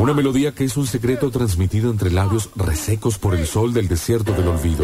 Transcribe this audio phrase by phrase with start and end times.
[0.00, 4.32] Una melodía que es un secreto transmitido entre labios resecos por el sol del desierto
[4.32, 4.82] del olvido.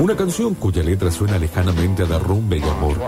[0.00, 2.98] Una canción cuya letra suena lejanamente a derrumbe y amor.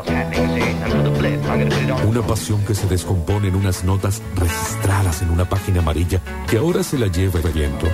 [2.07, 6.83] Una pasión que se descompone en unas notas registradas en una página amarilla que ahora
[6.83, 7.87] se la lleva el viento.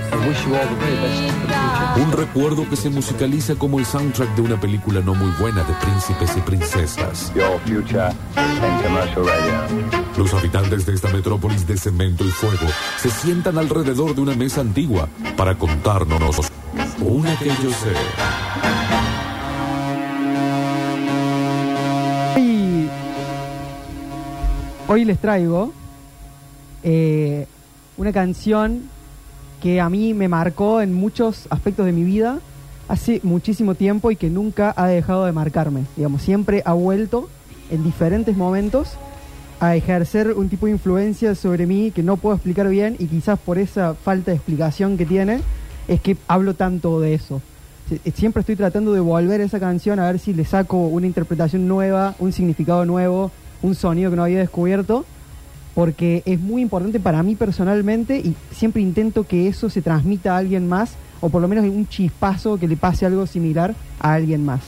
[1.96, 5.74] Un recuerdo que se musicaliza como el soundtrack de una película no muy buena de
[5.74, 7.32] príncipes y princesas.
[10.16, 12.66] Los habitantes de esta metrópolis de cemento y fuego
[12.98, 16.52] se sientan alrededor de una mesa antigua para contarnos
[17.00, 17.92] una que yo sé.
[24.92, 25.72] Hoy les traigo
[26.82, 27.46] eh,
[27.96, 28.82] una canción
[29.62, 32.40] que a mí me marcó en muchos aspectos de mi vida
[32.88, 35.84] hace muchísimo tiempo y que nunca ha dejado de marcarme.
[35.96, 37.28] Digamos, siempre ha vuelto
[37.70, 38.90] en diferentes momentos
[39.60, 43.38] a ejercer un tipo de influencia sobre mí que no puedo explicar bien y quizás
[43.38, 45.40] por esa falta de explicación que tiene
[45.88, 47.40] es que hablo tanto de eso.
[47.88, 51.06] Sie- Siempre estoy tratando de volver a esa canción a ver si le saco una
[51.06, 53.30] interpretación nueva, un significado nuevo,
[53.62, 55.04] un sonido que no había descubierto,
[55.74, 60.38] porque es muy importante para mí personalmente y siempre intento que eso se transmita a
[60.38, 64.44] alguien más, o por lo menos un chispazo que le pase algo similar a alguien
[64.44, 64.60] más.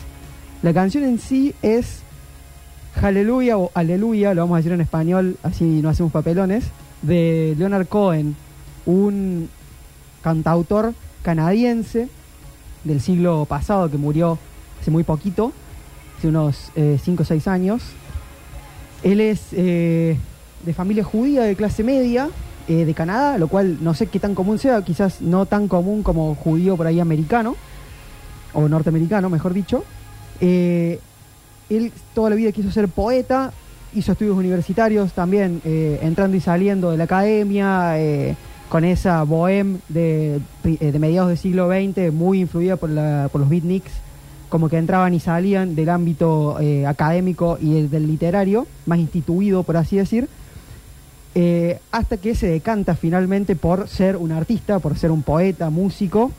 [0.62, 2.00] La canción en sí es
[3.02, 6.64] Aleluya o Aleluya, lo vamos a decir en español, así no hacemos papelones,
[7.02, 8.36] de Leonard Cohen,
[8.86, 9.50] un
[10.22, 12.08] cantautor canadiense
[12.84, 14.38] del siglo pasado que murió
[14.80, 15.52] hace muy poquito,
[16.16, 17.82] hace unos 5 o 6 años.
[19.04, 20.16] Él es eh,
[20.64, 22.28] de familia judía de clase media
[22.68, 26.02] eh, de Canadá, lo cual no sé qué tan común sea, quizás no tan común
[26.02, 27.54] como judío por ahí americano,
[28.54, 29.84] o norteamericano, mejor dicho.
[30.40, 30.98] Eh,
[31.70, 33.52] él toda la vida quiso ser poeta,
[33.94, 37.94] hizo estudios universitarios también, entrando y saliendo de la academia,
[38.68, 43.48] con esa bohème de, de mediados del siglo XX, muy influida por, la- por los
[43.50, 43.92] beatniks,
[44.54, 49.64] como que entraban y salían del ámbito eh, académico y el del literario, más instituido,
[49.64, 50.28] por así decir,
[51.34, 56.30] eh, hasta que se decanta finalmente por ser un artista, por ser un poeta, músico,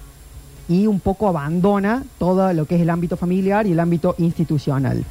[0.69, 5.03] y un poco abandona todo lo que es el ámbito familiar y el ámbito institucional.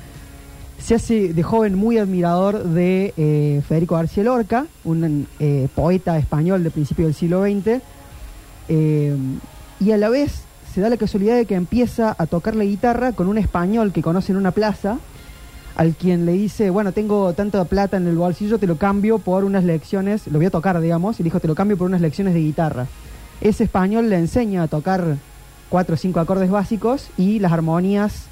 [0.79, 5.27] Se hace de joven muy admirador de eh, Federico García Lorca, un
[5.75, 7.83] poeta español de principio del siglo XX,
[8.71, 10.45] y a la vez
[10.75, 14.03] se da la casualidad de que empieza a tocar la guitarra con un español que
[14.03, 14.99] conoce en una plaza,
[15.77, 19.45] al quien le dice, bueno, tengo tanta plata en el bolsillo, te lo cambio por
[19.45, 22.01] unas lecciones, lo voy a tocar, digamos, y le dijo, te lo cambio por unas
[22.01, 22.87] lecciones de guitarra.
[23.41, 25.17] Ese español le enseña a tocar
[25.69, 28.25] cuatro o cinco acordes básicos y las armonías,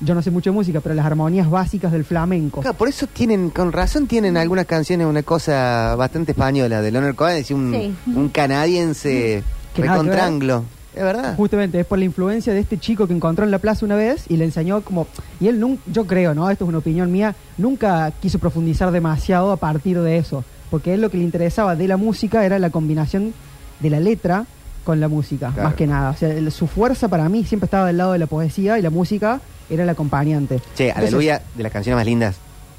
[0.00, 2.62] yo no sé mucho de música, pero las armonías básicas del flamenco.
[2.62, 7.14] Claro, por eso tienen, con razón tienen algunas canciones una cosa bastante española de Leonard
[7.14, 7.94] Cohen, es un, Sí.
[8.14, 9.42] un canadiense
[9.76, 10.64] recontranglo.
[10.94, 11.36] Es verdad.
[11.36, 14.24] Justamente es por la influencia de este chico que encontró en la plaza una vez
[14.28, 15.06] y le enseñó como...
[15.40, 16.50] Y él, nun- yo creo, ¿no?
[16.50, 20.94] Esto es una opinión mía, nunca quiso profundizar demasiado a partir de eso, porque a
[20.94, 23.32] él lo que le interesaba de la música era la combinación
[23.78, 24.46] de la letra
[24.84, 25.68] con la música, Claro.
[25.68, 26.10] más que nada.
[26.10, 28.82] O sea, el- su fuerza para mí siempre estaba del lado de la poesía y
[28.82, 30.56] la música era el acompañante.
[30.74, 32.36] Che, Entonces, Aleluya, de las canciones más lindas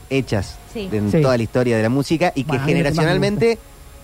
[0.09, 0.89] hechas Sí.
[0.89, 1.21] de- en Sí.
[1.21, 3.57] toda la historia de la música y que Bueno, generacionalmente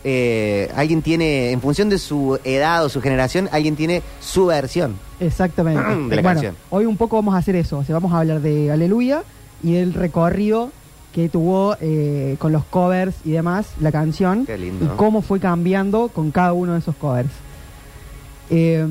[0.04, 4.96] eh, alguien tiene, en función de su edad o su generación, alguien tiene su versión.
[5.20, 5.82] Exactamente.
[6.10, 6.56] de la bueno, canción.
[6.70, 7.80] hoy un poco vamos a hacer eso.
[7.80, 9.24] O sea, vamos a hablar de Aleluya
[9.64, 10.72] y del recorrido
[11.14, 14.86] que tuvo eh, con los covers y demás la canción Qué lindo.
[14.86, 17.30] y cómo fue cambiando con cada uno de esos covers.
[18.50, 18.86] Eh,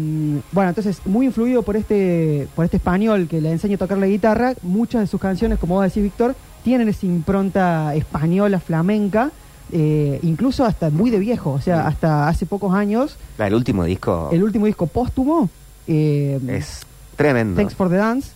[0.53, 4.07] bueno, entonces, muy influido por este, por este español que le enseña a tocar la
[4.07, 9.31] guitarra, muchas de sus canciones, como vos decís, Víctor, tienen esa impronta española, flamenca,
[9.73, 11.89] eh, incluso hasta muy de viejo, o sea, Sí.
[11.89, 15.49] hasta hace pocos años, El último disco el último disco póstumo,
[15.87, 16.83] eh, es
[17.17, 17.57] tremendo.
[17.57, 18.31] Thanks for the Dance,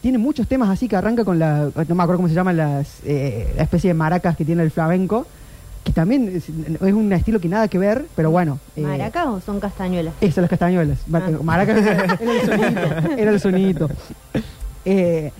[0.00, 2.98] tiene muchos temas así que arranca con la, no me acuerdo cómo se llaman las,
[3.04, 5.26] eh, la especie de maracas que tiene el flamenco,
[5.84, 8.58] que también es, es un estilo que nada que ver, pero bueno.
[8.76, 10.12] eh, ¿Maracas o son castañuelas?
[10.20, 10.98] Esas las castañuelas.
[11.12, 11.30] Ah.
[11.42, 12.10] Maracas era el
[12.46, 13.16] sonidito.
[13.16, 13.88] Era el sonidito.
[14.84, 15.30] Eh,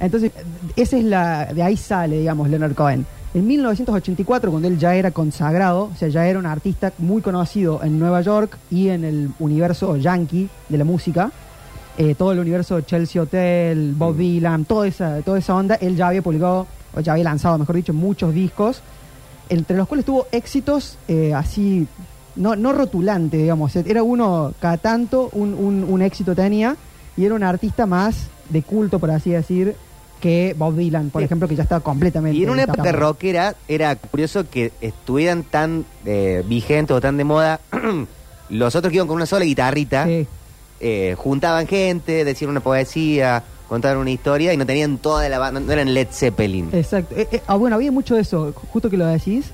[0.00, 0.32] entonces,
[0.76, 1.46] esa es la.
[1.52, 3.04] De ahí sale, digamos, Leonard Cohen.
[3.34, 7.82] En 1984, cuando él ya era consagrado, o sea, ya era un artista muy conocido
[7.82, 11.30] en Nueva York y en el universo yankee de la música,
[11.98, 14.18] eh, todo el universo Chelsea Hotel, Bob Mm.
[14.18, 17.76] Dylan, toda esa, toda esa onda, él ya había publicado, o ya había lanzado, mejor
[17.76, 18.80] dicho, muchos discos,
[19.50, 21.86] entre los cuales tuvo éxitos eh, así,
[22.36, 26.76] no, no rotulante, digamos, era uno, cada tanto, un, un- un éxito tenía,
[27.16, 29.74] y era un artista más de culto, por así decir,
[30.20, 31.26] que Bob Dylan, por Sí.
[31.26, 32.38] ejemplo, que ya estaba completamente...
[32.38, 37.24] Y en una época rockera era curioso que estuvieran tan eh, vigentes o tan de
[37.24, 37.60] moda
[38.50, 40.26] los otros que iban con una sola guitarrita, Sí.
[40.80, 45.60] eh, juntaban gente, decían una poesía, contaban una historia y no tenían toda la banda,
[45.60, 46.70] no eran Led Zeppelin.
[46.72, 47.14] Exacto.
[47.16, 49.46] Eh, eh, ah, bueno, había mucho de eso, justo que lo decís,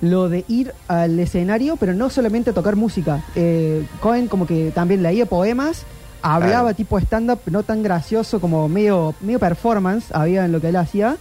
[0.00, 3.22] lo de ir al escenario, pero no solamente a tocar música.
[3.36, 5.84] Eh, Cohen como que también leía poemas,
[6.22, 6.74] hablaba Claro.
[6.74, 11.16] tipo stand-up, no tan gracioso como medio, medio performance había en lo que él hacía.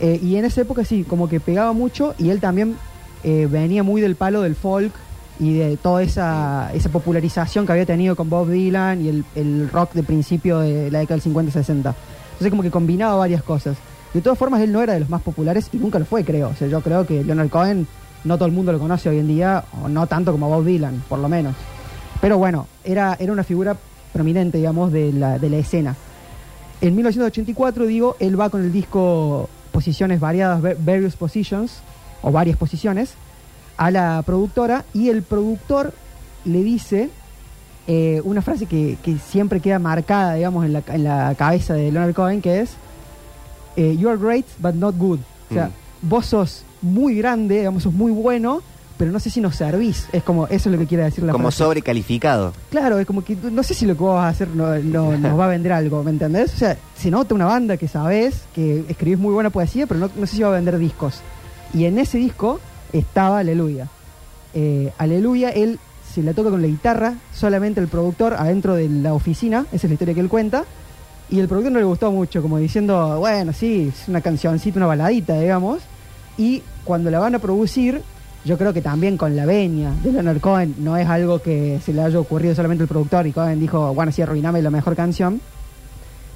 [0.00, 2.76] Eh, y en esa época sí, como que pegaba mucho y él también
[3.24, 4.92] eh, venía muy del palo del folk
[5.38, 9.70] y de toda esa, esa popularización que había tenido con Bob Dylan y el, el
[9.70, 11.68] rock de principio de la década del 50-60.
[11.68, 13.76] Entonces como que combinaba varias cosas.
[14.14, 16.48] De todas formas, él no era de los más populares y nunca lo fue, creo.
[16.50, 17.86] O sea, yo creo que Leonard Cohen
[18.24, 21.02] no todo el mundo lo conoce hoy en día, o no tanto como Bob Dylan,
[21.08, 21.54] por lo menos.
[22.20, 23.76] Pero bueno, era, era una figura
[24.12, 25.94] prominente, digamos, de la, de la escena.
[26.80, 31.80] En 1984, digo, él va con el disco Posiciones Variadas, Va- Various Positions,
[32.22, 33.14] o varias posiciones,
[33.76, 35.92] a la productora y el productor
[36.44, 37.10] le dice
[37.86, 41.90] eh, una frase que, que siempre queda marcada, digamos, en la, en la cabeza de
[41.92, 42.70] Leonard Cohen, que es
[43.76, 45.20] eh, You are great, but not good.
[45.50, 45.70] O sea,
[46.02, 48.62] vos sos muy grande, digamos, sos muy bueno,
[48.98, 50.08] pero no sé si nos servís.
[50.12, 51.58] Es como, eso es lo que quiere decir la como frase.
[51.64, 52.52] sobrecalificado.
[52.70, 55.16] Claro, es como que no sé si lo que vos vas a hacer no, no-
[55.18, 56.54] nos va a vender algo, ¿me entendés?
[56.54, 60.10] O sea, se nota una banda que sabés, que escribís muy buena poesía, pero no,
[60.16, 61.20] no sé si va a vender discos.
[61.74, 62.60] Y en ese disco
[62.92, 63.88] estaba Aleluya.
[64.54, 65.78] Eh, Aleluya, él
[66.14, 69.90] se la toca con la guitarra, solamente el productor adentro de la oficina, esa es
[69.90, 70.64] la historia que él cuenta.
[71.28, 74.86] Y el productor no le gustó mucho, como diciendo, bueno, sí, es una cancioncita, una
[74.86, 75.80] baladita, digamos.
[76.38, 78.00] Y cuando la van a producir,
[78.46, 81.92] yo creo que también con la veña de Leonard Cohen, no es algo que se
[81.92, 85.40] le haya ocurrido solamente al productor y Cohen dijo, bueno, sí, arruiname la mejor canción.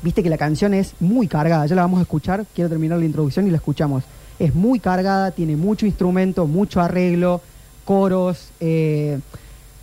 [0.03, 3.05] Viste que la canción es muy cargada, ya la vamos a escuchar, quiero terminar la
[3.05, 4.03] introducción y la escuchamos.
[4.41, 7.43] Es muy cargada, tiene mucho instrumento, mucho arreglo,
[7.85, 9.21] coros, eh,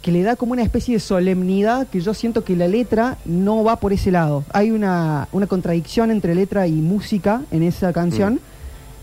[0.01, 3.63] que le da como una especie de solemnidad que yo siento que la letra no
[3.63, 4.43] va por ese lado.
[4.51, 8.41] Hay una, una contradicción entre letra y música en esa canción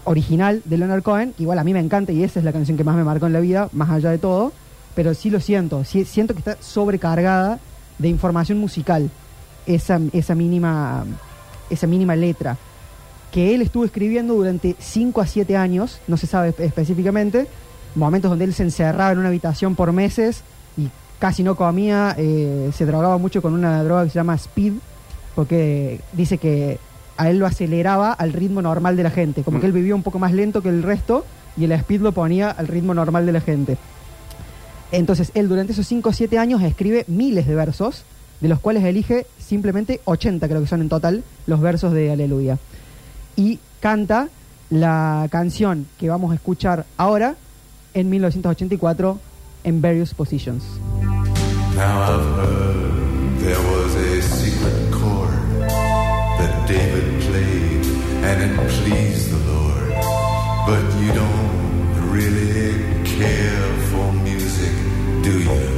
[0.04, 2.76] original de Leonard Cohen, que igual a mí me encanta y esa es la canción
[2.76, 4.52] que más me marcó en la vida, más allá de todo,
[4.94, 7.58] pero sí lo siento, sí, siento que está sobrecargada
[7.98, 9.10] de información musical,
[9.66, 9.98] esa,
[10.34, 11.04] mínima,
[11.70, 12.56] esa mínima letra,
[13.32, 17.46] que él estuvo escribiendo durante 5 a 7 años, no se sabe espe- específicamente,
[17.94, 20.42] momentos donde él se encerraba en una habitación por meses
[20.76, 24.74] y casi no comía, eh, se drogaba mucho con una droga que se llama speed,
[25.34, 26.78] porque dice que
[27.16, 30.02] a él lo aceleraba al ritmo normal de la gente, como que él vivía un
[30.02, 31.24] poco más lento que el resto
[31.56, 33.76] y el speed lo ponía al ritmo normal de la gente.
[34.92, 38.04] Entonces él durante esos 5 o 7 años escribe miles de versos,
[38.40, 42.58] de los cuales elige simplemente 80 creo que son en total los versos de Aleluya.
[43.36, 44.28] Y canta
[44.70, 47.36] la canción que vamos a escuchar ahora
[47.94, 49.18] en 1984
[49.64, 50.64] en Various Positions.
[51.76, 54.13] Now I've heard there was a
[58.26, 59.90] and it pleased the Lord.
[60.66, 64.74] But you don't really care for music,
[65.22, 65.73] do you?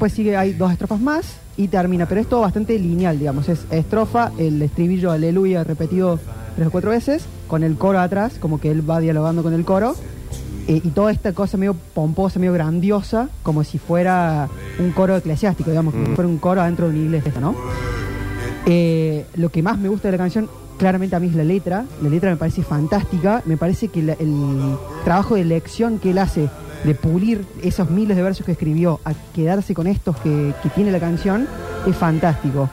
[0.00, 1.26] Después sigue, hay dos estrofas más
[1.58, 3.50] y termina, pero es todo bastante lineal, digamos.
[3.50, 6.18] Es estrofa, el estribillo aleluya repetido
[6.56, 9.62] tres o cuatro veces, con el coro atrás, como que él va dialogando con el
[9.66, 9.94] coro.
[10.68, 15.68] eh, y toda esta cosa medio pomposa, medio grandiosa, como si fuera un coro eclesiástico,
[15.70, 17.54] digamos, como si fuera un coro adentro de una iglesia, ¿no?
[18.66, 21.84] Eh, lo que más me gusta de la canción, claramente a mí es la letra.
[22.02, 23.42] La letra me parece fantástica.
[23.46, 26.48] Me parece que la- el trabajo de elección que él hace
[26.84, 30.90] de pulir esos miles de versos que escribió a quedarse con estos que, que tiene
[30.90, 31.46] la canción
[31.86, 32.68] es fantástico.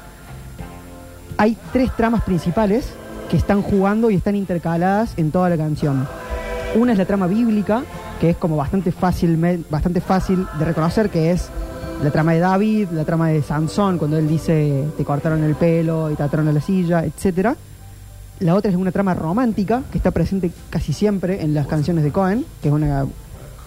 [1.37, 2.89] Hay tres tramas principales
[3.29, 6.07] que están jugando y están intercaladas en toda la canción.
[6.75, 7.83] Una es la trama bíblica,
[8.19, 11.49] que es como bastante fácil, bastante fácil de reconocer, que es
[12.03, 16.11] la trama de David, la trama de Sansón, cuando él dice te cortaron el pelo
[16.11, 17.55] y te ataron a la silla, etcétera.
[18.39, 22.11] La otra es una trama romántica, que está presente casi siempre en las canciones de
[22.11, 23.05] Cohen, que es una,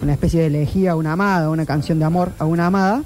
[0.01, 3.03] una especie de elegía a una amada, una canción de amor a una amada.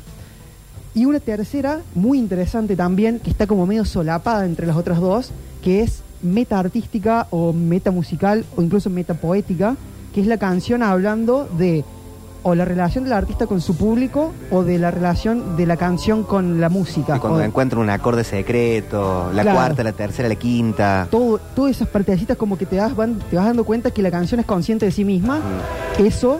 [0.93, 5.31] Y una tercera, muy interesante también, que está como medio solapada entre las otras dos,
[5.61, 9.75] que es meta artística o meta musical o incluso meta poética,
[10.13, 11.83] que es la canción hablando de
[12.47, 16.23] o la relación del artista con su público o de la relación de la canción
[16.23, 17.17] con la música.
[17.17, 19.57] Y cuando O- encuentra un acorde secreto, la Claro.
[19.57, 21.07] cuarta, la tercera, la quinta.
[21.09, 24.11] todo, todas esas partecitas como que te, das, van- te vas dando cuenta que la
[24.11, 25.39] canción es consciente de sí misma.
[25.97, 26.39] Eso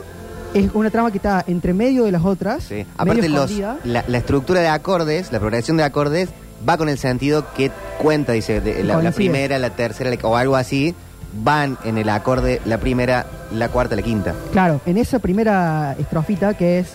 [0.54, 2.64] es una trama que está entre medio de las otras.
[2.64, 2.86] Sí.
[2.96, 3.50] Aparte, los,
[3.84, 6.30] la, la estructura de acordes, la progresión de acordes,
[6.68, 10.36] va con el sentido que cuenta, dice, de- la, la primera, la tercera la- o
[10.36, 10.94] algo así,
[11.42, 14.34] van en el acorde la primera, la cuarta, la quinta.
[14.52, 16.88] Claro, en esa primera estrofita que es,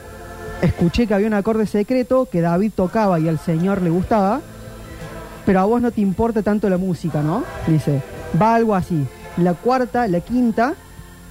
[0.62, 4.42] escuché que había un acorde secreto que David tocaba y al Señor le gustaba,
[5.46, 7.44] pero a vos no te importa tanto la música, ¿no?
[7.68, 8.02] Dice,
[8.42, 9.06] va algo así.
[9.38, 10.74] La cuarta, la quinta,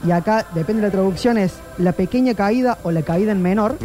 [0.06, 3.76] y acá, depende de la traducción, es la pequeña caída o la caída en menor,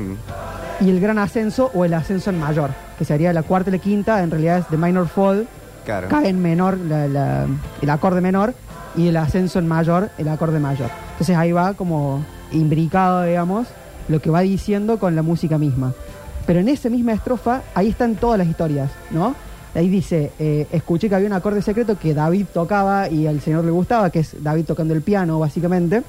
[0.79, 3.79] y el gran ascenso o el ascenso en mayor, que sería la cuarta y la
[3.79, 5.48] quinta, en realidad es the minor fall,
[5.86, 6.07] Claro.
[6.10, 7.45] cae en menor la- la-
[7.81, 8.53] el acorde menor
[8.95, 10.89] y el ascenso en mayor, el acorde mayor.
[11.12, 13.67] Entonces ahí va como imbricado, digamos,
[14.07, 15.93] lo que va diciendo con la música misma.
[16.45, 19.36] Pero en esa misma estrofa, ahí están todas las historias, ¿no?
[19.75, 23.65] Ahí dice, eh, escuché que había un acorde secreto que David tocaba y al Señor
[23.65, 26.01] le gustaba, que es David tocando el piano, básicamente.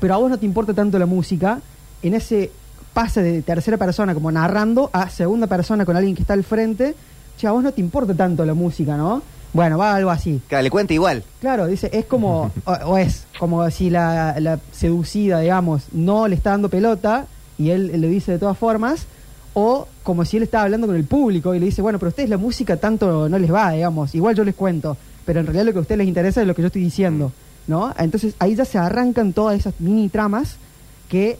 [0.00, 1.60] Pero a vos no te importa tanto la música,
[2.02, 2.50] en ese
[2.94, 6.94] pase de tercera persona, como narrando, a segunda persona con alguien que está al frente,
[7.36, 9.22] che, a vos no te importa tanto la música, ¿no?
[9.52, 10.40] Bueno, va algo así.
[10.48, 11.22] Claro, le cuenta igual.
[11.40, 16.36] Claro, dice, es como, o, o es como si la, la seducida, digamos, no le
[16.36, 17.26] está dando pelota
[17.58, 19.06] y él le dice de todas formas,
[19.54, 22.10] o como si él estaba hablando con el público y le dice, bueno, pero a
[22.10, 25.64] ustedes la música tanto no les va, digamos, igual yo les cuento, pero en realidad
[25.66, 27.32] lo que a ustedes les interesa es lo que yo estoy diciendo,
[27.66, 27.92] ¿no?
[27.98, 30.56] Entonces ahí ya se arrancan todas esas mini tramas
[31.08, 31.38] que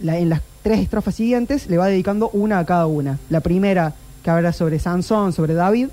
[0.00, 3.18] la- en las tres estrofas siguientes le va dedicando una a cada una.
[3.30, 3.92] La primera
[4.22, 5.88] que habla sobre Sansón, sobre David,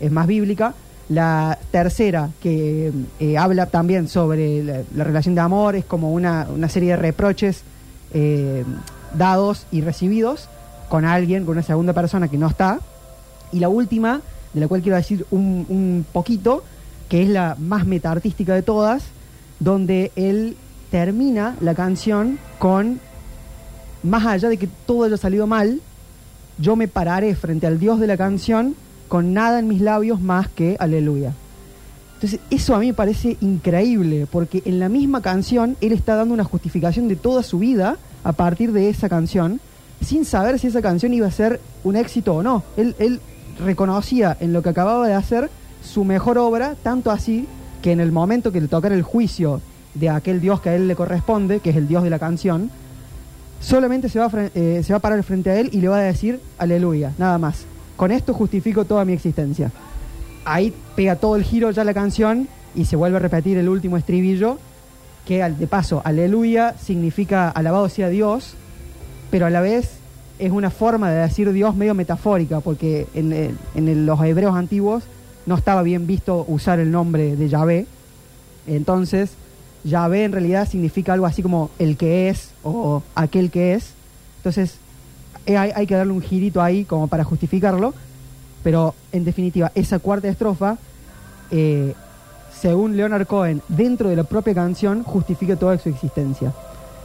[0.00, 0.74] es más bíblica.
[1.08, 6.48] La tercera que eh, habla también sobre la, la relación de amor, es como una,
[6.52, 7.62] una serie de reproches
[8.12, 8.64] eh,
[9.14, 10.48] dados y recibidos
[10.88, 12.80] con alguien, con una segunda persona que no está.
[13.52, 14.20] Y la última,
[14.52, 16.64] de la cual quiero decir un, un poquito,
[17.08, 19.04] que es la más metaartística de todas,
[19.60, 20.56] donde él
[20.90, 23.00] termina la canción con,
[24.02, 25.80] más allá de que todo haya salido mal,
[26.58, 28.74] yo me pararé frente al Dios de la canción
[29.08, 31.32] con nada en mis labios más que aleluya.
[32.14, 36.32] Entonces, eso a mí me parece increíble, porque en la misma canción él está dando
[36.32, 39.60] una justificación de toda su vida a partir de esa canción,
[40.00, 42.62] sin saber si esa canción iba a ser un éxito o no.
[42.76, 43.20] Él, él
[43.64, 45.50] reconocía en lo que acababa de hacer
[45.82, 47.46] su mejor obra, tanto así
[47.82, 49.60] que en el momento que le tocara el juicio
[49.94, 52.70] de aquel Dios que a él le corresponde, que es el Dios de la canción,
[53.60, 55.98] solamente se va, a eh, se va a parar frente a él y le va
[55.98, 57.64] a decir aleluya, nada más.
[57.96, 59.70] Con esto justifico toda mi existencia.
[60.44, 63.96] Ahí pega todo el giro ya la canción y se vuelve a repetir el último
[63.96, 64.58] estribillo,
[65.24, 68.54] que de paso, aleluya significa alabado sea Dios,
[69.36, 69.90] pero a la vez
[70.38, 75.02] es una forma de decir Dios medio metafórica, porque en, el- los hebreos antiguos
[75.44, 77.84] no estaba bien visto usar el nombre de Yahvé.
[78.66, 79.32] Entonces,
[79.84, 83.90] Yahvé en realidad significa algo así como el que es o aquel que es.
[84.38, 84.76] Entonces,
[85.44, 87.92] eh, hay, hay que darle un girito ahí como para justificarlo.
[88.64, 90.78] Pero, en definitiva, esa cuarta estrofa,
[91.50, 91.92] eh,
[92.58, 96.54] según Leonard Cohen, dentro de la propia canción, justifica toda su existencia.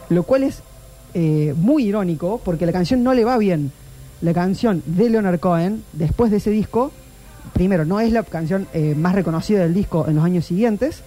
[0.08, 0.62] Lo cual es
[1.14, 3.72] eh, muy irónico porque la canción no le va bien.
[4.20, 6.92] La canción de Leonard Cohen, después de ese disco,
[7.52, 11.02] primero, no es la canción eh, más reconocida del disco en los años siguientes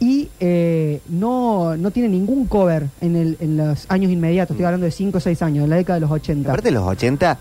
[0.00, 4.54] y eh, no, no tiene ningún cover en, el, en los años inmediatos.
[4.54, 6.50] Estoy hablando de 5 o 6 años, en la década de los 80.
[6.50, 7.38] Aparte de los 80,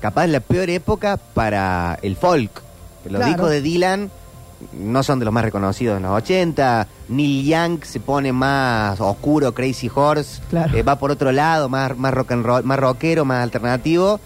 [0.00, 2.62] capaz la peor época para el folk.
[3.06, 3.26] Los Claro.
[3.26, 4.10] discos de Dylan
[4.72, 6.86] no son de los más reconocidos en los 80.
[7.08, 10.40] Neil Young se pone más oscuro, Crazy Horse.
[10.50, 10.76] Claro.
[10.76, 14.20] eh, va por otro lado, más, más rock and roll, más rockero, más alternativo.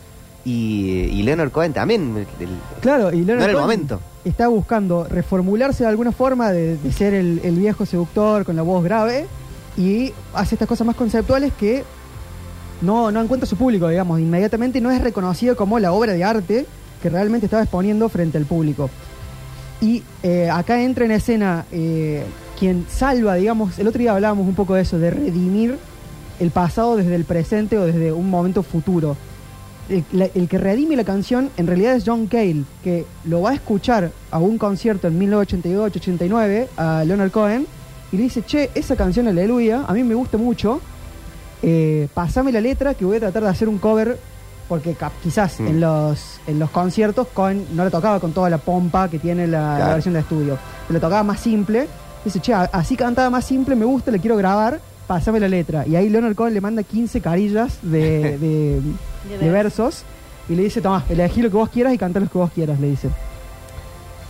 [0.45, 2.27] Y, y Leonard Cohen también.
[2.41, 2.49] el-
[2.81, 4.01] Claro, y Leonard No era el Cohen momento.
[4.25, 8.63] Está buscando reformularse de alguna forma de, de ser el, el viejo seductor con la
[8.63, 9.27] voz grave
[9.77, 11.85] y hace estas cosas más conceptuales que
[12.83, 16.67] no, no encuentra su público, digamos, inmediatamente no es reconocido como la obra de arte
[17.03, 18.91] que realmente estaba exponiendo frente al público.
[19.81, 22.25] Y eh, acá entra en escena eh,
[22.59, 25.79] quien salva, digamos, el otro día hablábamos un poco de eso, de redimir
[26.41, 29.17] el pasado desde el presente o desde un momento futuro.
[29.89, 34.11] El, que redime la canción en realidad es John Cale, que lo va a escuchar
[34.31, 37.67] a un concierto en 1988-89 a Leonard Cohen
[38.13, 40.81] y le dice, che, esa canción Aleluya, a mí me gusta mucho,
[41.63, 44.19] eh, pasame la letra que voy a tratar de hacer un cover
[44.69, 45.67] porque cap- quizás Mm.
[45.67, 49.47] en los en los conciertos Cohen no le tocaba con toda la pompa que tiene
[49.47, 50.59] la, versión de estudio,
[50.89, 51.89] le tocaba más simple.
[52.25, 55.87] Dice, che, así cantaba más simple, me gusta, le quiero grabar, pasame la letra.
[55.87, 58.81] Y ahí Leonard Cohen le manda 15 carillas de, de-
[59.41, 60.03] de versos
[60.49, 62.79] y le dice, toma, elegí lo que vos quieras y cantá lo que vos quieras,
[62.81, 63.09] le dice.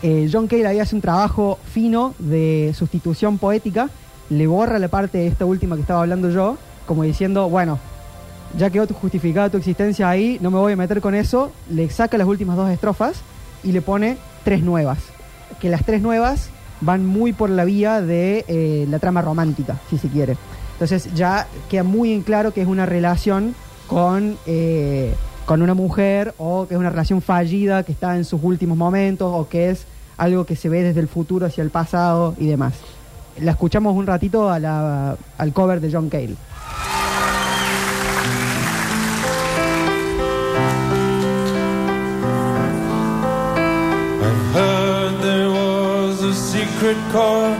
[0.02, 3.88] Eh, John Cale ahí hace un trabajo fino de sustitución poética,
[4.30, 7.78] le borra la parte de esta última que estaba hablando yo, como diciendo, bueno,
[8.57, 12.17] ya quedó justificada tu existencia ahí, no me voy a meter con eso, le saca
[12.17, 13.21] las últimas dos estrofas
[13.62, 14.99] y le pone tres nuevas.
[15.61, 16.50] Que las tres nuevas
[16.81, 20.37] van muy por la vía de eh, la trama romántica, si se quiere.
[20.73, 23.55] Entonces ya queda muy en claro que es una relación
[23.88, 25.14] con, eh,
[25.45, 29.33] con una mujer o que es una relación fallida que está en sus últimos momentos
[29.35, 29.87] o que es
[30.17, 32.75] algo que se ve desde el futuro hacia el pasado y demás.
[33.40, 36.37] La escuchamos un ratito al cover de John Cale.
[46.79, 47.59] Secret chord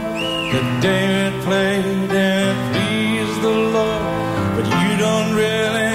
[0.51, 4.01] that David played and pleased the Lord.
[4.55, 5.91] But you don't really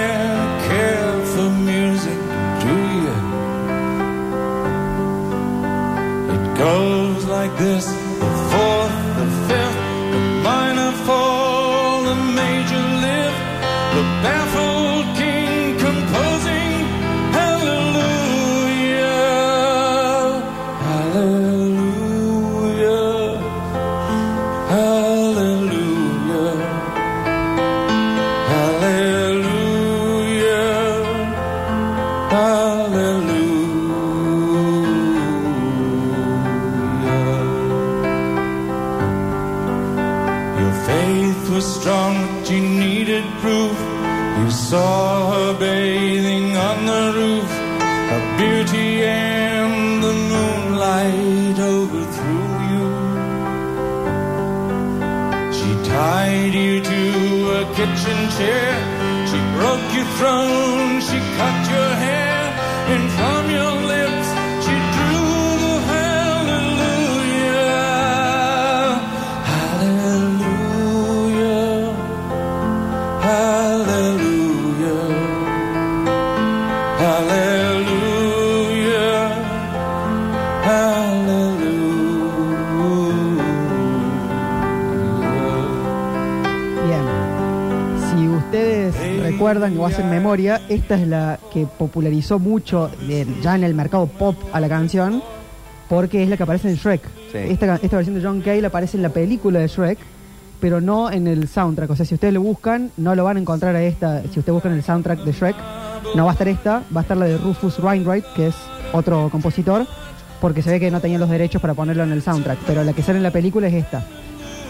[0.69, 2.21] care for music,
[2.65, 3.15] do you?
[6.35, 8.04] It goes like this
[89.23, 94.07] recuerdan o hacen memoria, esta es la que popularizó mucho de- ya en el mercado
[94.07, 95.23] pop a la canción,
[95.89, 97.24] porque es la que aparece en Shrek.
[97.35, 97.39] Sí.
[97.51, 99.99] Esta, versión de John Cale aparece en la película de Shrek,
[100.61, 101.91] pero no en el soundtrack.
[101.91, 104.23] O sea, si ustedes lo buscan, no lo van a encontrar a esta.
[104.23, 105.57] Si ustedes buscan el soundtrack de Shrek,
[106.15, 108.55] no va a estar esta, va a estar la de Rufus Wainwright, que es
[108.93, 109.85] otro compositor,
[110.41, 112.59] porque se ve que no tenían los derechos para ponerlo en el soundtrack.
[112.69, 114.07] Pero la que sale en la película es esta.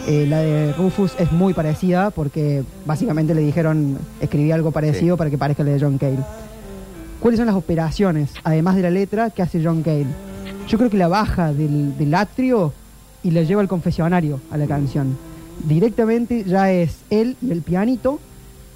[0.06, 5.18] Eh, la de Rufus es muy parecida porque básicamente le dijeron escribí algo parecido Sí.
[5.18, 6.18] para que parezca la de John Cale.
[7.20, 10.06] ¿Cuáles son las operaciones, además de la letra, que hace John Cale?
[10.68, 12.72] Yo creo que la baja del, del atrio
[13.22, 15.16] y la lleva al confesionario a la canción.
[15.66, 18.18] Directamente ya es él y el pianito,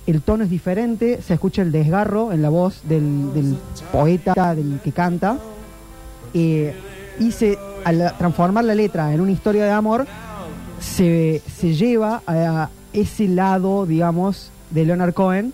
[0.06, 3.56] el tono es diferente, se escucha el desgarro en la voz del, del
[3.92, 5.38] poeta, del que canta,
[6.34, 6.74] eh,
[7.18, 10.06] y se, al transformar la letra en una historia de amor,
[10.80, 15.52] se, se lleva a ese lado, digamos, de Leonard Cohen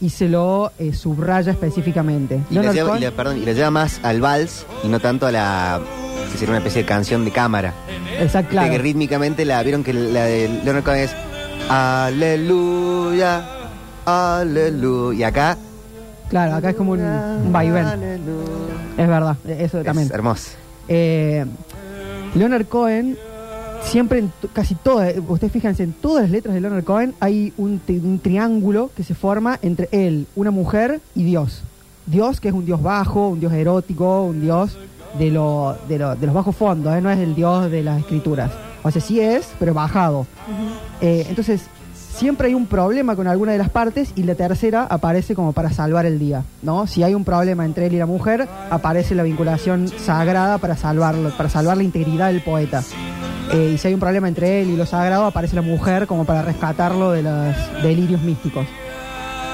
[0.00, 2.40] y se lo eh, subraya específicamente.
[2.50, 5.00] Y la, lleva, y Cohen- la- perdón, y la lleva más al vals y no
[5.00, 5.80] tanto a la.
[6.30, 7.74] que sería una especie de canción de cámara.
[8.20, 8.70] Exacto, claro.
[8.70, 11.10] Que rítmicamente la vieron que la de Leonard Cohen es
[11.68, 13.44] Aleluya,
[14.06, 15.18] Aleluya.
[15.18, 15.56] Y acá
[16.30, 17.86] Claro, acá es como un, un vaivén.
[18.98, 20.08] Es verdad, eso también.
[20.08, 20.50] Es hermoso.
[20.88, 21.44] Eh,
[22.34, 23.16] Leonard Cohen,
[23.82, 27.80] siempre, en casi todas, ustedes fíjense, en todas las letras de Leonard Cohen hay un,
[27.86, 31.62] tri- un triángulo que se forma entre él, una mujer y Dios.
[32.06, 34.78] Dios, que es un Dios bajo, un Dios erótico, un Dios
[35.18, 37.00] de, lo, de, lo- de los bajos fondos, ¿eh?
[37.00, 38.50] no es el Dios de las escrituras.
[38.82, 40.26] O sea, sí es, pero bajado.
[41.00, 41.62] Eh, entonces,
[41.94, 45.70] siempre hay un problema con alguna de las partes y la tercera aparece como para
[45.70, 46.86] salvar el día, ¿no?
[46.86, 51.30] Si hay un problema entre él y la mujer, aparece la vinculación sagrada para salvarlo,
[51.36, 52.82] para salvar la integridad del poeta.
[53.52, 56.24] Eh, y si hay un problema entre él y lo sagrado, aparece la mujer como
[56.24, 58.66] para rescatarlo de los delirios místicos.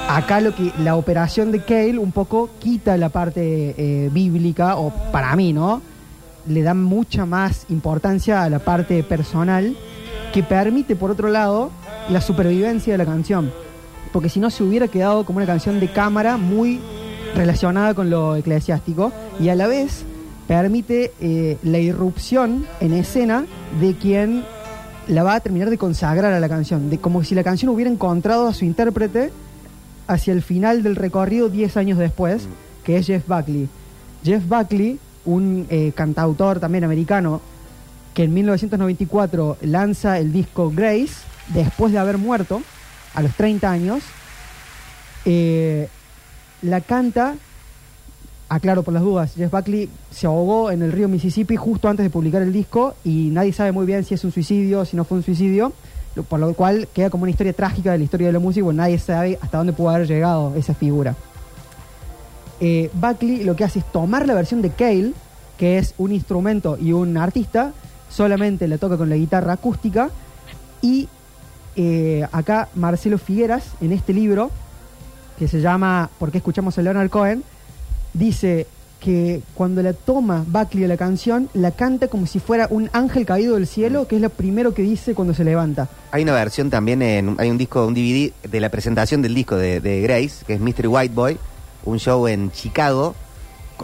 [0.08, 4.90] Acá lo que la operación de Cale un poco quita la parte eh, bíblica, o
[5.12, 5.80] para mí, ¿no?
[6.46, 9.76] Le da mucha más importancia a la parte personal
[10.32, 11.70] que permite, por otro lado,
[12.10, 13.52] la supervivencia de la canción.
[14.12, 16.80] Porque si no, se hubiera quedado como una canción de cámara muy
[17.34, 20.04] relacionada con lo eclesiástico y a la vez
[20.46, 23.46] permite eh, la irrupción en escena
[23.80, 24.44] de quien
[25.08, 27.90] la va a terminar de consagrar a la canción, de como si la canción hubiera
[27.90, 29.32] encontrado a su intérprete
[30.06, 32.46] hacia el final del recorrido 10 años después,
[32.84, 33.68] que es Jeff Buckley.
[34.22, 37.40] Jeff Buckley, un eh, cantautor también americano,
[38.12, 41.14] que en 1994 lanza el disco Grace,
[41.48, 42.62] después de haber muerto,
[43.14, 44.02] a los 30 años,
[45.24, 45.88] eh,
[46.62, 47.34] la canta,
[48.48, 52.10] aclaro por las dudas, Jeff Buckley se ahogó en el río Mississippi justo antes de
[52.10, 55.18] publicar el disco y nadie sabe muy bien si es un suicidio, si no fue
[55.18, 55.72] un suicidio,
[56.28, 58.76] por lo cual queda como una historia trágica de la historia de la música, porque
[58.76, 61.16] nadie sabe hasta dónde pudo haber llegado esa figura.
[62.60, 65.12] Eh, Buckley lo que hace es tomar la versión de Cale,
[65.58, 67.72] que es un instrumento y un artista,
[68.08, 70.10] solamente la toca con la guitarra acústica,
[70.80, 71.08] y
[71.76, 74.50] eh, acá Marcelo Figueras, en este libro,
[75.38, 77.42] que se llama ¿Por qué escuchamos a Leonard Cohen?
[78.14, 78.66] Dice
[79.00, 83.26] que cuando la toma Buckley a la canción, la canta como si fuera un ángel
[83.26, 85.88] caído del cielo, que es lo primero que dice cuando se levanta.
[86.10, 89.56] Hay una versión también, en, hay un disco, un DVD de la presentación del disco
[89.56, 91.36] de, de Grace, que es Mystery White Boy,
[91.84, 93.14] un show en Chicago,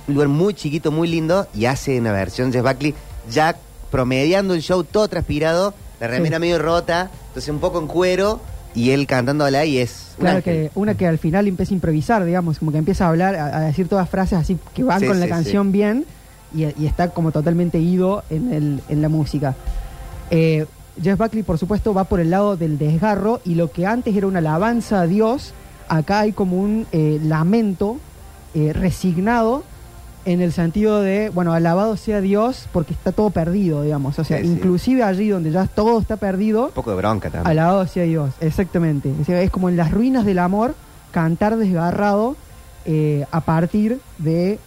[0.09, 2.95] un lugar muy chiquito, muy lindo, y hace una versión Jeff Buckley
[3.31, 3.57] ya
[3.90, 6.40] promediando el show todo transpirado, la remera Sí.
[6.40, 8.40] medio rota, entonces un poco en cuero,
[8.74, 12.59] y él cantándola y es Claro que una que al final empieza a improvisar, digamos,
[12.59, 15.18] como que empieza a hablar, a, a decir todas frases así que van Sí, con
[15.18, 16.04] la sí, canción bien
[16.54, 19.54] y, y está como totalmente ido en, el, en la música.
[20.30, 20.66] Eh,
[21.02, 24.26] Jeff Buckley, por supuesto, va por el lado del desgarro y lo que antes era
[24.26, 25.54] una alabanza a Dios,
[25.88, 27.98] acá hay como un eh, lamento
[28.54, 29.62] eh, resignado
[30.33, 34.19] en el sentido de, bueno, alabado sea Dios porque está todo perdido, digamos.
[34.19, 34.51] O sea, Sí, sí.
[34.53, 37.47] inclusive allí donde ya todo está perdido, Un poco de bronca también.
[37.51, 39.12] Alabado sea Dios, exactamente.
[39.21, 40.75] O sea, es como en las ruinas del amor,
[41.11, 42.37] cantar desgarrado
[42.85, 44.59] eh, a partir de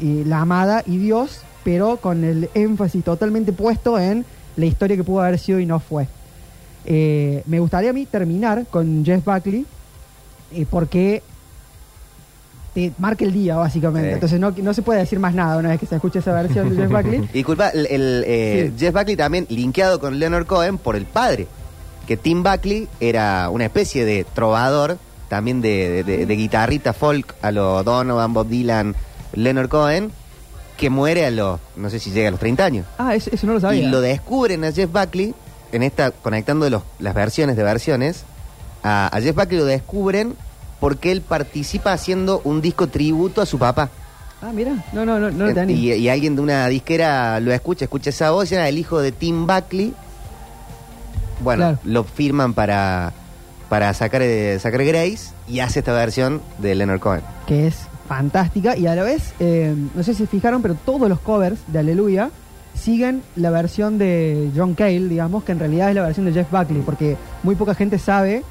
[0.00, 4.24] eh, la amada y Dios, pero con el énfasis totalmente puesto en
[4.56, 6.08] la historia que pudo haber sido y no fue.
[6.86, 9.66] Eh, me gustaría a mí terminar con Jeff Buckley,
[10.70, 11.22] porque
[12.74, 14.08] te marca el día, básicamente.
[14.10, 14.14] Sí.
[14.14, 16.70] Entonces no, no se puede decir más nada una vez que se escuche esa versión
[16.70, 17.18] de Jeff Buckley.
[17.18, 18.84] Y disculpa, el, el, eh, Sí.
[18.86, 21.46] Jeff Buckley también linkeado con Leonard Cohen por el padre.
[22.06, 27.34] Que Tim Buckley era una especie de trovador, también de, de- de- de guitarrita folk
[27.42, 28.94] a lo Donovan, Bob Dylan,
[29.34, 30.10] Leonard Cohen,
[30.76, 32.86] que muere a los, no sé si llega a los 30 años.
[32.98, 33.82] Ah, eso, eso no lo sabía.
[33.82, 35.34] Y lo descubren a Jeff Buckley,
[35.72, 38.24] en esta, conectando los- las versiones de versiones,
[38.82, 40.34] a, a Jeff Buckley lo descubren
[40.80, 43.90] porque él participa haciendo un disco tributo a su papá.
[44.42, 45.76] Ah, mira, no, no, no, no tenía.
[45.76, 49.12] Y, y alguien de una disquera lo escucha, escucha esa voz, era el hijo de
[49.12, 49.92] Tim Buckley.
[51.42, 51.78] Bueno, Claro.
[51.84, 53.12] lo firman para,
[53.68, 57.22] para sacar, eh, sacar Grace y hace esta versión de Leonard Cohen.
[57.46, 57.76] que es
[58.08, 61.58] fantástica y a la vez, eh, no sé si se fijaron, pero todos los covers
[61.68, 62.30] de Aleluya
[62.74, 66.50] siguen la versión de John Cale, digamos, que en realidad es la versión de Jeff
[66.50, 68.42] Buckley, porque muy poca gente sabe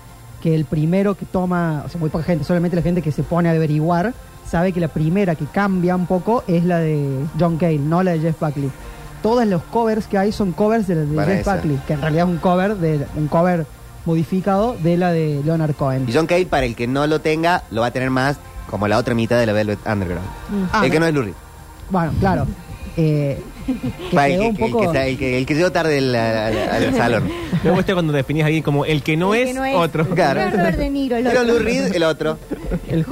[0.41, 3.23] que el primero que toma, o sea, muy poca gente, solamente la gente que se
[3.23, 4.13] pone a averiguar,
[4.47, 8.11] sabe que la primera que cambia un poco es la de John Cale, no la
[8.11, 8.71] de Jeff Buckley.
[9.21, 11.55] Todos los covers que hay son covers de la de Jeff esa.
[11.55, 13.65] Buckley, que en realidad es un cover de un cover
[14.05, 16.05] modificado de la de Leonard Cohen.
[16.07, 18.37] Y John Cale, para el que no lo tenga, lo va a tener más
[18.69, 20.27] como la otra mitad de la Velvet Underground.
[20.71, 21.33] Ah, el que no es Lurie.
[21.89, 22.45] Bueno, claro.
[23.01, 23.37] Eh,
[24.11, 24.83] que el quedó que, un el que poco...
[24.83, 27.23] está- el que- el que llegó tarde al, al- al salón.
[27.63, 29.75] Me gusta cuando definís a alguien como el que no, El es, que no es.
[29.75, 30.05] otro.
[30.09, 30.41] Claro.
[30.51, 31.53] Robert De Niro, el Pero otro.
[31.53, 32.37] Lou Reed, el otro.
[32.89, 33.05] El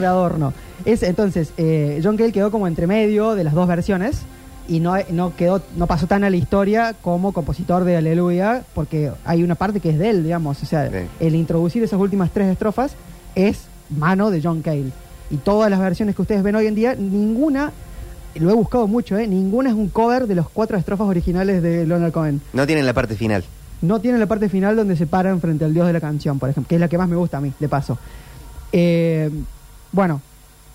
[0.00, 0.52] de Adorno.
[0.84, 4.22] Es, entonces, eh, John Cale quedó como entre medio de las dos versiones
[4.68, 9.10] y no, no quedó no pasó tan a la historia como compositor de Aleluya, porque
[9.24, 10.62] hay una parte que es de él, digamos.
[10.62, 10.96] O sea, Sí.
[11.20, 12.94] el introducir esas últimas tres estrofas
[13.34, 14.92] es mano de John Cale.
[15.30, 17.72] y todas las versiones que ustedes ven hoy en día, ninguna,
[18.36, 19.26] lo he buscado mucho, ¿eh?
[19.26, 22.40] ninguna es un cover de los cuatro estrofas originales de Leonard Cohen.
[22.52, 23.44] No tienen la parte final.
[23.82, 26.48] No tienen la parte final donde se paran frente al dios de la canción, por
[26.48, 27.98] ejemplo, que es la que más me gusta a mí, de paso.
[28.72, 29.28] Eh,
[29.90, 30.20] bueno,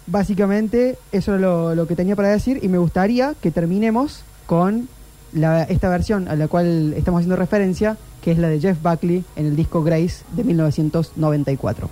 [0.07, 4.87] básicamente eso era lo, lo que tenía para decir y me gustaría que terminemos con
[5.33, 9.23] la- esta versión a la cual estamos haciendo referencia, que es la de Jeff Buckley
[9.35, 11.89] en el disco Grace de 1994.